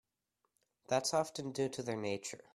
[0.87, 2.41] That's often due to their nature.